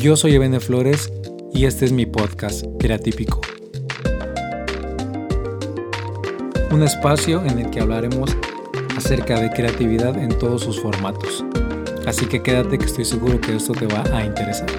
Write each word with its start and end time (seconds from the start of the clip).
Yo 0.00 0.16
soy 0.16 0.34
Ebene 0.34 0.60
Flores 0.60 1.12
y 1.52 1.66
este 1.66 1.84
es 1.84 1.92
mi 1.92 2.06
podcast 2.06 2.64
Creatípico. 2.78 3.42
Un 6.70 6.82
espacio 6.82 7.44
en 7.44 7.58
el 7.58 7.70
que 7.70 7.80
hablaremos 7.80 8.34
acerca 8.96 9.38
de 9.38 9.50
creatividad 9.50 10.16
en 10.16 10.30
todos 10.38 10.62
sus 10.62 10.80
formatos. 10.80 11.44
Así 12.06 12.24
que 12.24 12.42
quédate 12.42 12.78
que 12.78 12.86
estoy 12.86 13.04
seguro 13.04 13.42
que 13.42 13.54
esto 13.54 13.74
te 13.74 13.86
va 13.88 14.02
a 14.16 14.24
interesar. 14.24 14.70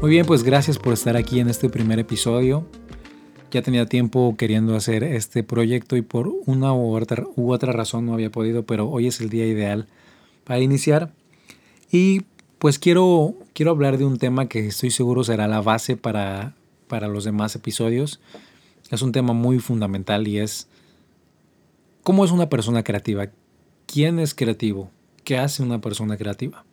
Muy 0.00 0.10
bien, 0.10 0.26
pues 0.26 0.42
gracias 0.42 0.76
por 0.76 0.92
estar 0.92 1.16
aquí 1.16 1.38
en 1.38 1.48
este 1.48 1.68
primer 1.68 2.00
episodio. 2.00 2.66
Ya 3.52 3.60
tenía 3.60 3.84
tiempo 3.84 4.34
queriendo 4.38 4.74
hacer 4.74 5.04
este 5.04 5.42
proyecto 5.42 5.98
y 5.98 6.02
por 6.02 6.32
una 6.46 6.72
u 6.72 6.96
otra, 6.96 7.26
u 7.36 7.52
otra 7.52 7.70
razón 7.70 8.06
no 8.06 8.14
había 8.14 8.30
podido, 8.30 8.64
pero 8.64 8.88
hoy 8.88 9.08
es 9.08 9.20
el 9.20 9.28
día 9.28 9.46
ideal 9.46 9.88
para 10.44 10.60
iniciar. 10.60 11.12
Y 11.90 12.22
pues 12.58 12.78
quiero, 12.78 13.34
quiero 13.52 13.72
hablar 13.72 13.98
de 13.98 14.06
un 14.06 14.16
tema 14.16 14.48
que 14.48 14.66
estoy 14.66 14.90
seguro 14.90 15.22
será 15.22 15.48
la 15.48 15.60
base 15.60 15.98
para, 15.98 16.54
para 16.88 17.08
los 17.08 17.24
demás 17.24 17.54
episodios. 17.54 18.20
Es 18.90 19.02
un 19.02 19.12
tema 19.12 19.34
muy 19.34 19.58
fundamental 19.58 20.26
y 20.26 20.38
es 20.38 20.66
cómo 22.02 22.24
es 22.24 22.30
una 22.30 22.48
persona 22.48 22.82
creativa. 22.82 23.28
¿Quién 23.84 24.18
es 24.18 24.34
creativo? 24.34 24.90
¿Qué 25.24 25.36
hace 25.36 25.62
una 25.62 25.82
persona 25.82 26.16
creativa? 26.16 26.64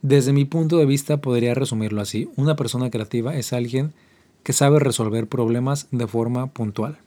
Desde 0.00 0.32
mi 0.32 0.46
punto 0.46 0.78
de 0.78 0.86
vista 0.86 1.18
podría 1.18 1.52
resumirlo 1.52 2.00
así. 2.00 2.30
Una 2.36 2.56
persona 2.56 2.88
creativa 2.88 3.36
es 3.36 3.52
alguien 3.52 3.92
sabe 4.52 4.80
resolver 4.80 5.28
problemas 5.28 5.86
de 5.92 6.06
forma 6.06 6.48
puntual. 6.48 6.98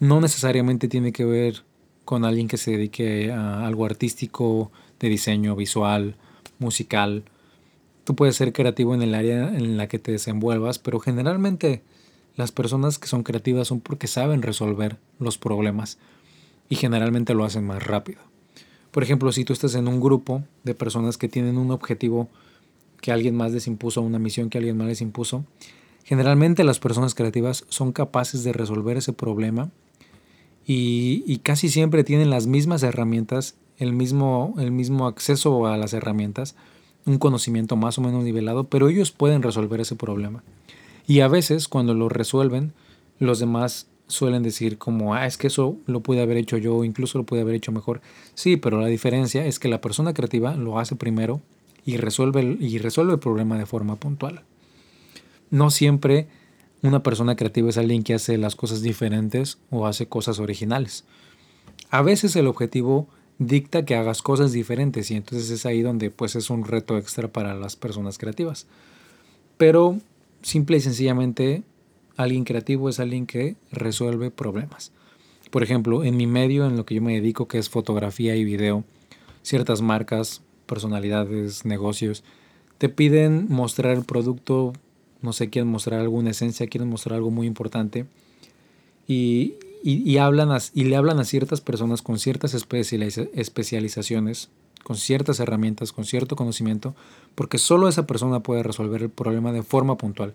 No 0.00 0.20
necesariamente 0.20 0.88
tiene 0.88 1.12
que 1.12 1.24
ver 1.24 1.62
con 2.04 2.24
alguien 2.24 2.48
que 2.48 2.56
se 2.56 2.72
dedique 2.72 3.30
a 3.30 3.66
algo 3.66 3.84
artístico, 3.84 4.72
de 4.98 5.08
diseño 5.08 5.56
visual, 5.56 6.16
musical. 6.58 7.24
Tú 8.04 8.14
puedes 8.14 8.36
ser 8.36 8.52
creativo 8.52 8.94
en 8.94 9.02
el 9.02 9.14
área 9.14 9.48
en 9.48 9.76
la 9.76 9.88
que 9.88 9.98
te 9.98 10.12
desenvuelvas, 10.12 10.78
pero 10.78 11.00
generalmente 11.00 11.82
las 12.36 12.52
personas 12.52 12.98
que 12.98 13.08
son 13.08 13.22
creativas 13.22 13.68
son 13.68 13.80
porque 13.80 14.06
saben 14.06 14.42
resolver 14.42 14.98
los 15.18 15.38
problemas 15.38 15.98
y 16.68 16.76
generalmente 16.76 17.34
lo 17.34 17.44
hacen 17.44 17.66
más 17.66 17.82
rápido. 17.84 18.20
Por 18.90 19.02
ejemplo, 19.02 19.32
si 19.32 19.44
tú 19.44 19.52
estás 19.52 19.74
en 19.74 19.88
un 19.88 20.00
grupo 20.00 20.42
de 20.64 20.74
personas 20.74 21.16
que 21.16 21.28
tienen 21.28 21.58
un 21.58 21.70
objetivo 21.70 22.28
que 23.00 23.12
alguien 23.12 23.36
más 23.36 23.52
les 23.52 23.66
impuso, 23.66 24.02
una 24.02 24.18
misión 24.18 24.50
que 24.50 24.58
alguien 24.58 24.76
más 24.76 24.86
les 24.86 25.00
impuso, 25.00 25.44
generalmente 26.10 26.64
las 26.64 26.80
personas 26.80 27.14
creativas 27.14 27.64
son 27.68 27.92
capaces 27.92 28.42
de 28.42 28.52
resolver 28.52 28.96
ese 28.96 29.12
problema 29.12 29.70
y, 30.66 31.38
casi 31.44 31.68
siempre 31.68 32.02
tienen 32.02 32.30
las 32.30 32.48
mismas 32.48 32.82
herramientas, 32.82 33.54
el 33.78 33.92
mismo, 33.92 34.54
el 34.58 34.72
mismo 34.72 35.06
acceso 35.06 35.68
a 35.68 35.76
las 35.76 35.92
herramientas, 35.92 36.56
un 37.06 37.18
conocimiento 37.18 37.76
más 37.76 37.96
o 37.98 38.00
menos 38.00 38.24
nivelado, 38.24 38.64
pero 38.64 38.88
ellos 38.88 39.12
pueden 39.12 39.40
resolver 39.40 39.80
ese 39.80 39.94
problema. 39.94 40.42
Y 41.06 41.20
a 41.20 41.28
veces 41.28 41.68
cuando 41.68 41.94
lo 41.94 42.08
resuelven, 42.08 42.72
los 43.20 43.38
demás 43.38 43.86
suelen 44.08 44.42
decir 44.42 44.78
como, 44.78 45.14
ah, 45.14 45.26
es 45.26 45.38
que 45.38 45.46
eso 45.46 45.76
lo 45.86 46.00
pude 46.00 46.22
haber 46.22 46.38
hecho 46.38 46.56
yo, 46.56 46.82
incluso 46.82 47.18
lo 47.18 47.24
pude 47.24 47.42
haber 47.42 47.54
hecho 47.54 47.70
mejor. 47.70 48.00
Sí, 48.34 48.56
pero 48.56 48.80
la 48.80 48.88
diferencia 48.88 49.46
es 49.46 49.60
que 49.60 49.68
la 49.68 49.80
persona 49.80 50.12
creativa 50.12 50.56
lo 50.56 50.80
hace 50.80 50.96
primero 50.96 51.40
y 51.86 51.98
resuelve, 51.98 52.56
y 52.58 52.78
resuelve 52.78 53.12
el 53.12 53.20
problema 53.20 53.56
de 53.56 53.66
forma 53.66 53.94
puntual. 53.94 54.42
No 55.50 55.70
siempre 55.70 56.28
una 56.82 57.02
persona 57.02 57.36
creativa 57.36 57.68
es 57.68 57.78
alguien 57.78 58.02
que 58.02 58.14
hace 58.14 58.38
las 58.38 58.56
cosas 58.56 58.82
diferentes 58.82 59.58
o 59.70 59.86
hace 59.86 60.06
cosas 60.06 60.38
originales. 60.38 61.04
A 61.90 62.02
veces 62.02 62.36
el 62.36 62.46
objetivo 62.46 63.08
dicta 63.38 63.84
que 63.84 63.96
hagas 63.96 64.22
cosas 64.22 64.52
diferentes 64.52 65.10
y 65.10 65.16
entonces 65.16 65.50
es 65.50 65.66
ahí 65.66 65.82
donde 65.82 66.10
pues 66.10 66.36
es 66.36 66.50
un 66.50 66.64
reto 66.64 66.96
extra 66.96 67.28
para 67.28 67.54
las 67.54 67.76
personas 67.76 68.18
creativas. 68.18 68.66
Pero 69.56 69.98
simple 70.42 70.78
y 70.78 70.80
sencillamente 70.80 71.64
Alguien 72.20 72.44
creativo 72.44 72.90
es 72.90 73.00
alguien 73.00 73.24
que 73.24 73.56
resuelve 73.72 74.30
problemas. 74.30 74.92
Por 75.50 75.62
ejemplo, 75.62 76.04
en 76.04 76.18
mi 76.18 76.26
medio, 76.26 76.66
en 76.66 76.76
lo 76.76 76.84
que 76.84 76.94
yo 76.94 77.00
me 77.00 77.14
dedico, 77.14 77.48
que 77.48 77.56
es 77.56 77.70
fotografía 77.70 78.36
y 78.36 78.44
video, 78.44 78.84
ciertas 79.40 79.80
marcas, 79.80 80.42
personalidades, 80.66 81.64
negocios, 81.64 82.22
te 82.76 82.90
piden 82.90 83.46
mostrar 83.48 83.96
el 83.96 84.04
producto, 84.04 84.74
no 85.22 85.32
sé, 85.32 85.50
quieren 85.50 85.70
mostrar 85.70 86.00
alguna 86.00 86.30
esencia, 86.30 86.66
quieren 86.66 86.88
mostrar 86.88 87.16
algo 87.16 87.30
muy 87.30 87.46
importante 87.46 88.06
y, 89.06 89.56
hablan 90.18 90.56
y 90.74 90.84
le 90.84 90.96
hablan 90.96 91.18
a 91.18 91.24
ciertas 91.24 91.60
personas 91.60 92.02
con 92.02 92.18
ciertas 92.18 92.54
especializaciones, 92.54 94.50
con 94.82 94.96
ciertas 94.96 95.40
herramientas, 95.40 95.92
con 95.92 96.04
cierto 96.04 96.36
conocimiento, 96.36 96.94
porque 97.34 97.58
solo 97.58 97.88
esa 97.88 98.06
persona 98.06 98.40
puede 98.40 98.62
resolver 98.62 99.02
el 99.02 99.10
problema 99.10 99.52
de 99.52 99.62
forma 99.62 99.96
puntual 99.96 100.34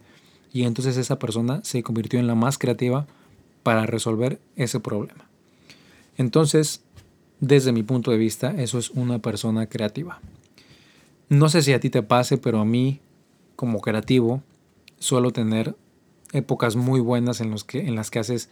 y 0.51 0.63
entonces 0.63 0.97
esa 0.97 1.19
persona 1.19 1.59
se 1.63 1.83
convirtió 1.83 2.19
en 2.19 2.27
la 2.27 2.35
más 2.35 2.57
creativa 2.57 3.07
para 3.63 3.85
resolver 3.85 4.39
ese 4.55 4.79
problema. 4.79 5.27
Entonces, 6.17 6.81
desde 7.39 7.71
mi 7.71 7.83
punto 7.83 8.11
de 8.11 8.17
vista, 8.17 8.51
eso 8.57 8.77
es 8.77 8.89
una 8.91 9.19
persona 9.19 9.67
creativa. 9.67 10.21
No 11.27 11.49
sé 11.49 11.61
si 11.61 11.73
a 11.73 11.79
ti 11.79 11.89
te 11.89 12.03
pase, 12.03 12.37
pero 12.37 12.59
a 12.59 12.65
mí, 12.65 12.99
como 13.55 13.81
creativo, 13.81 14.43
suelo 14.99 15.31
tener 15.31 15.75
épocas 16.33 16.75
muy 16.75 16.99
buenas 16.99 17.41
en, 17.41 17.51
los 17.51 17.63
que, 17.63 17.79
en 17.79 17.95
las 17.95 18.11
que 18.11 18.19
haces 18.19 18.49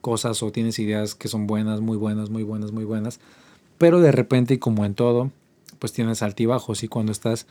cosas 0.00 0.42
o 0.42 0.50
tienes 0.52 0.78
ideas 0.78 1.14
que 1.14 1.28
son 1.28 1.46
buenas, 1.46 1.80
muy 1.80 1.96
buenas, 1.96 2.30
muy 2.30 2.42
buenas, 2.42 2.72
muy 2.72 2.84
buenas. 2.84 3.20
Pero 3.78 4.00
de 4.00 4.12
repente, 4.12 4.54
y 4.54 4.58
como 4.58 4.84
en 4.84 4.94
todo, 4.94 5.30
pues 5.78 5.92
tienes 5.92 6.22
altibajos 6.22 6.82
y 6.82 6.88
cuando 6.88 7.12
estás 7.12 7.46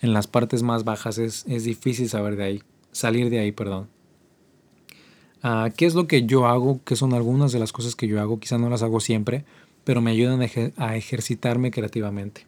en 0.00 0.12
las 0.12 0.26
partes 0.26 0.62
más 0.62 0.84
bajas 0.84 1.18
es, 1.18 1.44
es 1.48 1.64
difícil 1.64 2.08
saber 2.08 2.36
de 2.36 2.44
ahí 2.44 2.62
salir 2.96 3.30
de 3.30 3.38
ahí, 3.38 3.52
perdón. 3.52 3.88
Ah, 5.42 5.70
¿Qué 5.76 5.86
es 5.86 5.94
lo 5.94 6.08
que 6.08 6.24
yo 6.24 6.46
hago? 6.46 6.80
¿Qué 6.84 6.96
son 6.96 7.12
algunas 7.12 7.52
de 7.52 7.58
las 7.58 7.72
cosas 7.72 7.94
que 7.94 8.08
yo 8.08 8.20
hago? 8.20 8.40
Quizá 8.40 8.58
no 8.58 8.70
las 8.70 8.82
hago 8.82 9.00
siempre, 9.00 9.44
pero 9.84 10.00
me 10.00 10.10
ayudan 10.10 10.40
a 10.76 10.96
ejercitarme 10.96 11.70
creativamente. 11.70 12.46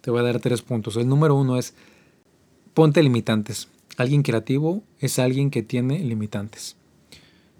Te 0.00 0.10
voy 0.10 0.20
a 0.20 0.24
dar 0.24 0.40
tres 0.40 0.62
puntos. 0.62 0.96
El 0.96 1.08
número 1.08 1.36
uno 1.36 1.58
es 1.58 1.74
ponte 2.74 3.02
limitantes. 3.02 3.68
Alguien 3.96 4.22
creativo 4.22 4.82
es 4.98 5.18
alguien 5.18 5.50
que 5.50 5.62
tiene 5.62 5.98
limitantes. 5.98 6.76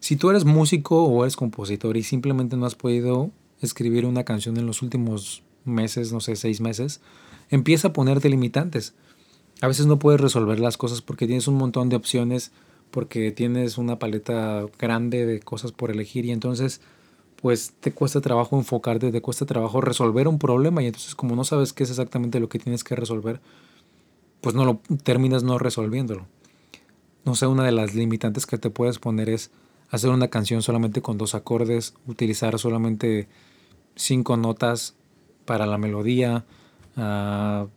Si 0.01 0.17
tú 0.17 0.31
eres 0.31 0.45
músico 0.45 1.05
o 1.05 1.25
eres 1.25 1.37
compositor 1.37 1.97
y 1.97 2.03
simplemente 2.03 2.57
no 2.57 2.67
has 2.67 2.75
podido 2.75 3.31
escribir 3.61 4.07
una 4.07 4.25
canción 4.25 4.57
en 4.57 4.67
los 4.67 4.83
últimos 4.83 5.43
meses, 5.65 6.13
no 6.13 6.21
sé, 6.21 6.35
seis 6.37 6.61
meses, 6.61 7.01
empieza 7.51 7.89
a 7.89 7.93
ponerte 7.93 8.29
limitantes 8.29 8.95
a 9.63 9.69
veces 9.69 9.87
no 9.87 10.01
puedes 10.01 10.21
resolver 10.21 10.59
las 10.59 10.77
cosas 10.77 11.03
porque 11.03 11.29
tienes 11.29 11.47
un 11.47 11.55
montón 11.55 11.89
de 11.89 11.95
opciones, 11.95 12.51
porque 12.91 13.31
tienes 13.31 13.79
una 13.79 14.01
paleta 14.01 14.67
grande 14.77 15.25
de 15.25 15.39
cosas 15.39 15.71
por 15.71 15.93
elegir 15.93 16.25
y 16.25 16.33
entonces 16.33 16.81
pues 17.41 17.73
te 17.79 17.93
cuesta 17.93 18.21
trabajo 18.21 18.57
enfocarte, 18.57 19.13
te 19.13 19.21
cuesta 19.21 19.47
trabajo 19.47 19.81
resolver 19.81 20.27
un 20.27 20.41
problema 20.41 20.83
y 20.83 20.87
entonces 20.87 21.15
como 21.15 21.37
no 21.37 21.45
sabes 21.45 21.73
qué 21.73 21.85
es 21.85 21.91
exactamente 21.91 22.41
lo 22.41 22.49
que 22.49 22.59
tienes 22.59 22.83
que 22.83 22.97
resolver, 22.97 23.41
pues 24.43 24.55
no 24.55 24.67
lo 24.67 24.81
terminas 25.05 25.45
no 25.45 25.59
resolviéndolo. 25.59 26.27
No 27.25 27.35
sé, 27.35 27.47
una 27.47 27.65
de 27.65 27.73
las 27.73 27.95
limitantes 27.95 28.45
que 28.45 28.59
te 28.59 28.69
puedes 28.69 28.99
poner 28.99 29.31
es 29.31 29.51
hacer 29.89 30.11
una 30.11 30.29
canción 30.29 30.61
solamente 30.61 31.01
con 31.01 31.17
dos 31.17 31.35
acordes, 31.35 31.95
utilizar 32.07 32.59
solamente 32.59 33.29
cinco 33.95 34.37
notas 34.37 34.97
para 35.45 35.67
la 35.67 35.79
melodía, 35.79 36.45
uh, 36.97 37.69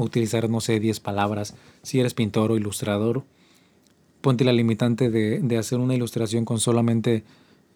utilizar, 0.00 0.48
no 0.48 0.60
sé, 0.60 0.80
10 0.80 1.00
palabras. 1.00 1.54
Si 1.82 2.00
eres 2.00 2.14
pintor 2.14 2.52
o 2.52 2.56
ilustrador, 2.56 3.24
ponte 4.20 4.44
la 4.44 4.52
limitante 4.52 5.10
de, 5.10 5.58
hacer 5.58 5.78
una 5.78 5.94
ilustración 5.94 6.46
con 6.46 6.58
solamente, 6.58 7.24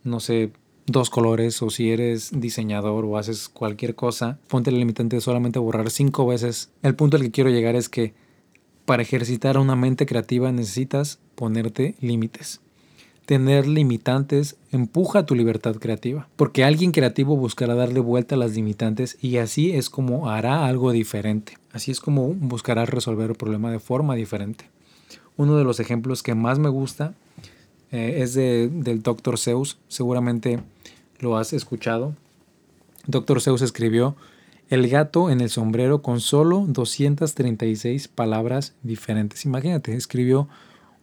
no 0.05 0.21
sé, 0.21 0.53
dos 0.87 1.11
colores. 1.11 1.61
O 1.61 1.69
si 1.69 1.91
eres 1.91 2.31
diseñador 2.33 3.05
o 3.05 3.19
haces 3.19 3.51
cualquier 3.51 3.95
cosa, 3.95 4.39
ponte 4.49 4.71
la 4.71 4.79
limitante 4.79 5.17
de 5.17 5.21
solamente 5.21 5.59
borrar 5.59 5.91
cinco 5.91 6.27
veces. 6.27 6.71
El 6.83 6.95
punto 6.95 7.19
al 7.19 7.23
que 7.25 7.31
quiero 7.31 7.51
llegar 7.51 7.77
es 7.77 7.91
que 7.91 8.15
para 8.89 9.03
ejercitar 9.03 9.59
una 9.59 9.77
mente 9.77 10.07
creativa 10.07 10.51
necesitas 10.51 11.19
ponerte 11.35 11.95
límites 12.01 12.63
tener 13.29 13.67
limitantes 13.67 14.57
empuja 14.73 15.27
tu 15.27 15.35
libertad 15.35 15.77
creativa, 15.77 16.27
porque 16.37 16.65
alguien 16.65 16.93
creativo 16.93 17.37
buscará 17.37 17.75
darle 17.75 18.01
vuelta 18.01 18.37
a 18.37 18.39
las 18.39 18.55
limitantes 18.55 19.19
y 19.21 19.37
así 19.37 19.73
es 19.73 19.91
como 19.91 20.31
hará 20.31 20.65
algo 20.65 20.93
diferente, 20.93 21.59
así 21.75 21.91
es 21.91 22.01
como 22.01 22.29
buscará 22.29 22.87
resolver 22.87 23.29
el 23.29 23.37
problema 23.37 23.71
de 23.71 23.81
forma 23.81 24.15
diferente. 24.15 24.71
Uno 25.37 25.59
de 25.59 25.65
los 25.65 25.79
ejemplos 25.79 26.23
que 26.23 26.35
más 26.35 26.59
me 26.59 26.71
gusta 26.71 27.13
eh, 27.93 28.23
es 28.23 28.33
del 28.33 29.03
Dr. 29.03 29.37
Zeus, 29.37 29.77
seguramente 29.89 30.61
lo 31.19 31.37
has 31.37 31.53
escuchado. 31.53 32.15
Dr. 33.09 33.43
Zeus 33.43 33.61
escribió 33.61 34.17
El 34.69 34.89
gato 34.89 35.31
en 35.31 35.41
el 35.41 35.49
sombrero 35.49 36.03
con 36.03 36.21
solo 36.21 36.65
236 36.69 38.09
palabras 38.09 38.75
diferentes. 38.83 39.47
Imagínate, 39.47 39.95
escribió 39.95 40.49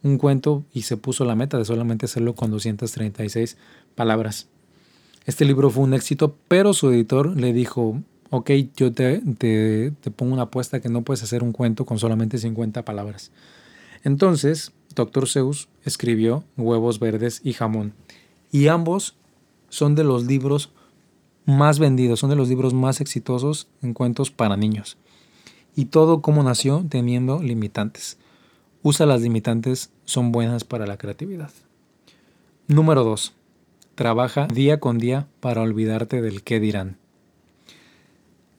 un 0.04 0.20
cuento 0.20 0.64
y 0.72 0.84
se 0.84 0.98
puso 0.98 1.26
la 1.26 1.36
meta 1.36 1.58
de 1.58 1.66
solamente 1.66 2.06
hacerlo 2.06 2.36
con 2.36 2.52
236 2.52 3.58
palabras. 3.96 4.48
Este 5.26 5.46
libro 5.46 5.72
fue 5.72 5.84
un 5.84 5.96
éxito, 5.96 6.36
pero 6.48 6.74
su 6.74 6.92
editor 6.92 7.36
le 7.36 7.54
dijo, 7.54 8.00
ok, 8.30 8.52
yo 8.76 8.94
te, 8.94 9.24
te, 9.40 10.12
pongo 10.12 10.34
una 10.34 10.44
apuesta 10.44 10.80
que 10.80 10.90
no 10.90 11.02
puedes 11.02 11.24
hacer 11.24 11.42
un 11.42 11.52
cuento 11.52 11.88
con 11.88 11.98
solamente 11.98 12.38
50 12.38 12.86
palabras. 12.86 13.32
Entonces, 14.04 14.74
Dr. 14.94 15.28
Seuss 15.28 15.68
escribió 15.84 16.44
Huevos 16.56 17.00
Verdes 17.00 17.42
y 17.44 17.54
Jamón. 17.54 17.94
Y 18.52 18.68
ambos 18.68 19.16
son 19.70 19.96
de 19.96 20.04
los 20.04 20.26
libros 20.26 20.70
más 21.46 21.80
vendidos, 21.80 22.20
son 22.20 22.30
de 22.30 22.36
los 22.36 22.50
libros 22.50 22.74
más 22.74 23.02
exitosos 23.02 23.68
en 23.82 23.94
cuentos 23.94 24.32
para 24.32 24.58
niños. 24.58 24.98
Y 25.76 25.86
todo 25.86 26.22
como 26.22 26.44
nació 26.44 26.86
teniendo 26.90 27.42
limitantes. 27.42 28.18
Usa 28.82 29.06
las 29.06 29.22
limitantes, 29.22 29.92
son 30.06 30.32
buenas 30.32 30.64
para 30.64 30.88
la 30.88 30.98
creatividad. 30.98 31.52
Número 32.68 33.04
2. 33.04 33.34
Trabaja 33.96 34.48
día 34.48 34.80
con 34.80 34.98
día 34.98 35.28
para 35.40 35.62
olvidarte 35.62 36.22
del 36.22 36.44
qué 36.44 36.60
dirán. 36.60 36.98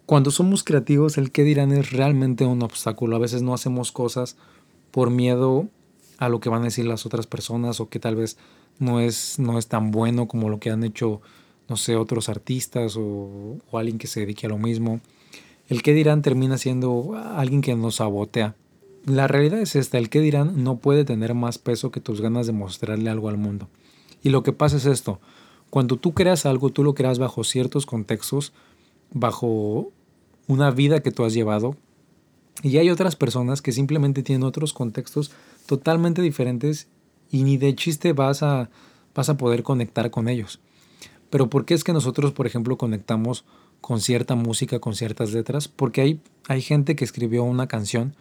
Cuando 0.07 0.31
somos 0.31 0.63
creativos, 0.63 1.19
el 1.19 1.33
qué 1.33 1.43
dirán 1.43 1.73
es 1.73 1.91
realmente 1.91 2.45
un 2.45 2.63
obstáculo. 2.63 3.17
A 3.17 3.19
veces 3.19 3.43
no 3.43 3.53
hacemos 3.53 3.91
cosas 3.91 4.37
por 4.93 5.11
miedo 5.11 5.69
a 6.19 6.29
lo 6.29 6.41
que 6.41 6.49
van 6.49 6.63
a 6.63 6.67
decir 6.67 6.87
las 6.87 7.07
otras 7.07 7.27
personas 7.27 7.81
o 7.81 7.89
que 7.89 7.99
tal 7.99 8.15
vez 8.17 8.39
no 8.79 9.01
es, 9.01 9.39
no 9.39 9.59
es 9.59 9.67
tan 9.69 9.91
bueno 9.91 10.29
como 10.29 10.49
lo 10.49 10.61
que 10.61 10.71
han 10.71 10.85
hecho, 10.85 11.21
no 11.69 11.77
sé, 11.77 11.97
otros 11.97 12.29
artistas 12.29 12.97
o, 12.99 13.57
alguien 13.73 13.99
que 13.99 14.07
se 14.07 14.21
dedique 14.21 14.47
a 14.47 14.51
lo 14.51 14.59
mismo. 14.59 15.01
El 15.69 15.83
qué 15.83 15.93
dirán 15.95 16.23
termina 16.23 16.59
siendo 16.59 17.15
alguien 17.35 17.61
que 17.61 17.75
nos 17.75 17.97
sabotea. 17.97 18.55
La 19.05 19.29
realidad 19.29 19.61
es 19.61 19.77
esta, 19.77 19.99
el 19.99 20.11
qué 20.11 20.21
dirán 20.21 20.65
no 20.65 20.77
puede 20.79 21.05
tener 21.05 21.35
más 21.35 21.59
peso 21.59 21.91
que 21.91 22.01
tus 22.01 22.21
ganas 22.21 22.47
de 22.47 22.53
mostrarle 22.53 23.11
algo 23.11 23.29
al 23.29 23.37
mundo. 23.37 23.69
Y 24.23 24.31
lo 24.31 24.43
que 24.43 24.53
pasa 24.53 24.77
es 24.77 24.87
esto, 24.87 25.21
cuando 25.71 25.97
tú 25.97 26.15
creas 26.15 26.47
algo, 26.47 26.71
tú 26.71 26.83
lo 26.83 26.95
creas 26.95 27.19
bajo 27.19 27.45
ciertos 27.45 27.87
contextos, 27.87 28.53
bajo 29.13 29.93
una 30.49 30.71
vida 30.71 31.01
que 31.01 31.13
tú 31.13 31.25
has 31.25 31.35
llevado, 31.35 31.77
y 32.63 32.79
hay 32.79 32.91
otras 32.91 33.17
personas 33.17 33.61
que 33.63 33.73
simplemente 33.73 34.23
tienen 34.23 34.45
otros 34.45 34.73
contextos 34.73 35.31
totalmente 35.67 36.23
diferentes 36.23 36.89
y 37.31 37.43
ni 37.43 37.59
de 37.59 37.75
chiste 37.75 38.13
vas 38.13 38.43
a, 38.43 38.71
vas 39.15 39.29
a 39.29 39.37
poder 39.37 39.63
conectar 39.63 40.11
con 40.11 40.29
ellos. 40.29 40.61
Pero 41.37 41.51
¿por 41.51 41.67
qué 41.67 41.75
es 41.75 41.85
que 41.85 41.93
nosotros, 41.93 42.33
por 42.33 42.47
ejemplo, 42.47 42.79
conectamos 42.79 43.45
con 43.83 44.01
cierta 44.01 44.37
música, 44.37 44.79
con 44.79 44.95
ciertas 44.95 45.35
letras? 45.35 45.69
Porque 45.69 46.01
hay, 46.01 46.21
hay 46.49 46.63
gente 46.63 46.97
que 46.97 47.05
escribió 47.05 47.45
una 47.45 47.69
canción 47.69 48.17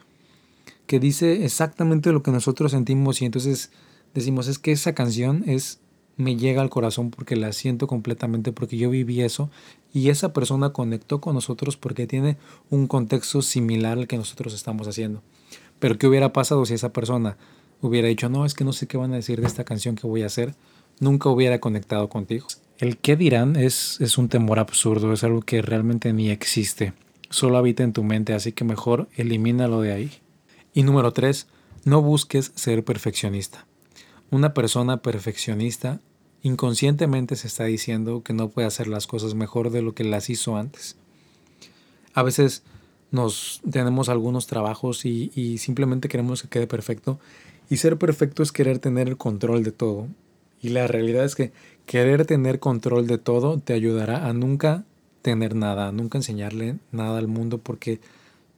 que 0.86 1.00
dice 1.00 1.46
exactamente 1.46 2.12
lo 2.12 2.24
que 2.24 2.32
nosotros 2.32 2.74
sentimos 2.74 3.22
y 3.22 3.26
entonces 3.26 3.72
decimos 4.14 4.50
es 4.50 4.60
que 4.60 4.74
esa 4.74 4.94
canción 4.96 5.46
es 5.48 5.80
me 6.18 6.36
llega 6.36 6.62
al 6.62 6.70
corazón 6.70 7.10
porque 7.10 7.38
la 7.38 7.54
siento 7.54 7.88
completamente 7.88 8.52
porque 8.52 8.76
yo 8.76 8.90
viví 8.90 9.22
eso 9.22 9.50
y 9.94 10.10
esa 10.10 10.34
persona 10.34 10.74
conectó 10.74 11.22
con 11.22 11.36
nosotros 11.36 11.78
porque 11.78 12.08
tiene 12.08 12.36
un 12.70 12.86
contexto 12.86 13.42
similar 13.42 13.98
al 13.98 14.08
que 14.08 14.18
nosotros 14.18 14.54
estamos 14.54 14.90
haciendo. 14.90 15.22
Pero 15.80 15.98
¿qué 15.98 16.08
hubiera 16.08 16.34
pasado 16.34 16.66
si 16.66 16.74
esa 16.74 16.92
persona 16.92 17.38
hubiera 17.80 18.10
dicho, 18.10 18.28
no, 18.28 18.46
es 18.46 18.54
que 18.54 18.66
no 18.66 18.74
sé 18.74 18.88
qué 18.88 18.98
van 18.98 19.14
a 19.14 19.16
decir 19.16 19.40
de 19.40 19.48
esta 19.48 19.64
canción 19.64 19.96
que 19.96 20.06
voy 20.06 20.24
a 20.24 20.26
hacer? 20.26 20.54
Nunca 21.00 21.30
hubiera 21.30 21.62
conectado 21.62 22.10
contigo. 22.10 22.48
El 22.78 22.98
qué 22.98 23.16
dirán 23.16 23.56
es, 23.56 24.02
es 24.02 24.18
un 24.18 24.28
temor 24.28 24.60
absurdo, 24.60 25.14
es 25.14 25.24
algo 25.24 25.42
que 25.42 25.62
realmente 25.62 26.12
ni 26.12 26.30
existe. 26.30 26.94
Solo 27.30 27.58
habita 27.58 27.84
en 27.84 27.94
tu 27.94 28.04
mente, 28.04 28.34
así 28.34 28.52
que 28.52 28.66
mejor 28.66 29.08
elimínalo 29.16 29.82
de 29.82 29.94
ahí. 29.94 30.12
Y 30.74 30.84
número 30.84 31.14
tres, 31.14 31.48
no 31.86 32.02
busques 32.02 32.52
ser 32.56 32.84
perfeccionista. 32.84 33.66
Una 34.30 34.54
persona 34.54 34.98
perfeccionista 34.98 36.02
inconscientemente 36.42 37.36
se 37.36 37.48
está 37.48 37.64
diciendo 37.64 38.24
que 38.24 38.34
no 38.34 38.50
puede 38.50 38.68
hacer 38.68 38.88
las 38.88 39.08
cosas 39.08 39.34
mejor 39.34 39.70
de 39.70 39.82
lo 39.82 39.96
que 39.96 40.04
las 40.04 40.30
hizo 40.30 40.58
antes. 40.58 40.98
A 42.14 42.24
veces 42.24 42.64
nos 43.10 43.62
tenemos 43.70 44.10
algunos 44.10 44.48
trabajos 44.48 45.06
y, 45.06 45.32
y, 45.34 45.58
simplemente 45.60 46.10
queremos 46.10 46.42
que 46.42 46.50
quede 46.50 46.68
perfecto. 46.68 47.20
Y 47.70 47.78
ser 47.78 47.98
perfecto 47.98 48.44
es 48.44 48.52
querer 48.52 48.80
tener 48.80 49.08
el 49.08 49.18
control 49.18 49.64
de 49.64 49.72
todo. 49.72 50.08
Y 50.66 50.70
la 50.70 50.88
realidad 50.88 51.24
es 51.24 51.36
que 51.36 51.52
querer 51.86 52.26
tener 52.26 52.60
control 52.60 53.06
de 53.06 53.20
todo 53.20 53.60
te 53.60 53.74
ayudará 53.74 54.26
a 54.28 54.34
nunca 54.34 54.84
tener 55.22 55.54
nada, 55.54 55.90
a 55.90 55.92
nunca 55.92 56.18
enseñarle 56.18 56.80
nada 56.92 57.20
al 57.20 57.28
mundo 57.28 57.60
porque, 57.60 58.00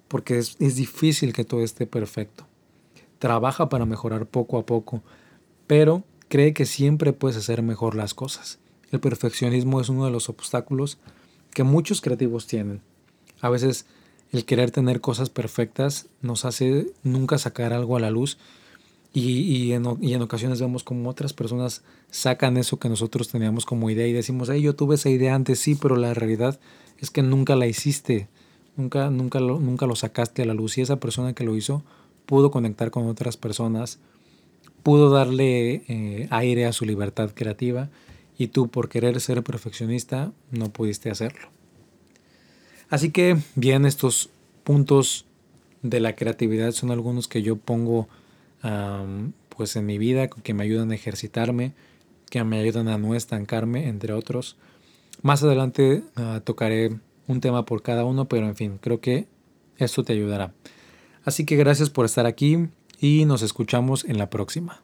porque 0.07 0.37
es, 0.37 0.55
es 0.61 0.77
difícil 0.77 1.33
que 1.33 1.43
todo 1.43 1.65
esté 1.65 1.85
perfecto. 1.85 2.47
Trabaja 3.19 3.67
para 3.67 3.85
mejorar 3.85 4.25
poco 4.25 4.57
a 4.57 4.65
poco 4.65 5.03
pero 5.67 6.05
cree 6.29 6.53
que 6.53 6.65
siempre 6.65 7.11
puedes 7.11 7.35
hacer 7.35 7.61
mejor 7.61 7.93
las 7.93 8.13
cosas. 8.13 8.57
El 8.89 9.01
perfeccionismo 9.01 9.81
es 9.81 9.89
uno 9.89 10.05
de 10.05 10.11
los 10.11 10.29
obstáculos 10.29 10.97
que 11.53 11.63
muchos 11.63 11.99
creativos 11.99 12.47
tienen. 12.47 12.79
A 13.41 13.49
veces 13.49 13.85
el 14.31 14.45
querer 14.45 14.71
tener 14.71 15.01
cosas 15.01 15.29
perfectas 15.29 16.07
nos 16.21 16.45
hace 16.45 16.93
nunca 17.03 17.37
sacar 17.37 17.73
algo 17.73 17.97
a 17.97 17.99
la 17.99 18.11
luz 18.11 18.37
y, 19.19 19.73
en, 19.73 20.21
ocasiones 20.21 20.61
vemos 20.61 20.83
como 20.83 21.09
otras 21.09 21.33
personas 21.33 21.81
sacan 22.11 22.57
eso 22.57 22.77
que 22.77 22.87
nosotros 22.89 23.29
teníamos 23.29 23.65
como 23.65 23.89
idea 23.89 24.05
y 24.05 24.13
decimos, 24.13 24.49
hey, 24.51 24.61
yo 24.61 24.75
tuve 24.75 24.95
esa 24.95 25.09
idea 25.09 25.33
antes, 25.33 25.59
sí, 25.59 25.75
pero 25.75 25.95
la 25.95 26.13
realidad 26.13 26.59
es 26.99 27.09
que 27.09 27.23
nunca 27.23 27.55
la 27.55 27.65
hiciste, 27.65 28.27
nunca, 28.75 29.09
nunca, 29.09 29.39
nunca 29.39 29.87
lo 29.87 29.95
sacaste 29.95 30.43
a 30.43 30.45
la 30.45 30.53
luz 30.53 30.77
y 30.77 30.81
esa 30.81 30.99
persona 30.99 31.33
que 31.33 31.43
lo 31.43 31.55
hizo 31.55 31.83
pudo 32.27 32.51
conectar 32.51 32.91
con 32.91 33.07
otras 33.07 33.37
personas, 33.37 33.99
pudo 34.83 35.09
darle 35.09 35.83
eh, 35.87 36.27
aire 36.29 36.65
a 36.65 36.73
su 36.73 36.85
libertad 36.85 37.31
creativa 37.33 37.89
y 38.37 38.47
tú 38.47 38.67
por 38.67 38.87
querer 38.87 39.19
ser 39.19 39.41
perfeccionista 39.43 40.31
no 40.51 40.69
pudiste 40.69 41.09
hacerlo. 41.09 41.47
Así 42.89 43.09
que 43.09 43.37
bien, 43.55 43.85
estos 43.85 44.29
puntos 44.63 45.25
de 45.81 46.01
la 46.01 46.15
creatividad 46.15 46.71
son 46.71 46.91
algunos 46.91 47.27
que 47.27 47.41
yo 47.41 47.55
pongo 47.55 48.07
pues 48.61 49.75
en 49.75 49.85
mi 49.85 49.97
vida, 49.97 50.27
que 50.27 50.53
me 50.53 50.63
ayudan 50.63 50.91
a 50.91 50.95
ejercitarme, 50.95 51.73
que 52.29 52.43
me 52.43 52.59
ayudan 52.59 52.87
a 52.87 52.97
no 52.97 53.15
estancarme, 53.15 53.87
entre 53.87 54.13
otros. 54.13 54.57
Más 55.21 55.43
adelante 55.43 56.03
ah, 56.15 56.41
tocaré 56.43 56.97
un 57.27 57.41
tema 57.41 57.65
por 57.65 57.81
cada 57.81 58.05
uno, 58.05 58.25
pero 58.25 58.47
en 58.47 58.55
fin, 58.55 58.77
creo 58.79 58.99
que 58.99 59.27
esto 59.77 60.03
te 60.03 60.13
ayudará. 60.13 60.53
Así 61.23 61.45
que 61.45 61.55
gracias 61.55 61.89
por 61.89 62.05
estar 62.05 62.25
aquí 62.25 62.69
y 62.99 63.25
nos 63.25 63.41
escuchamos 63.41 64.05
en 64.05 64.17
la 64.17 64.29
próxima. 64.29 64.81